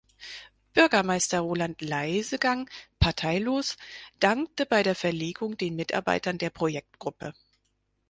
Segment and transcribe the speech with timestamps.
[0.73, 2.67] Bürgermeister Roland Leisegang
[2.99, 3.77] (parteilos)
[4.19, 7.35] dankte bei der Verlegung den Mitarbeitern der Projektgruppe.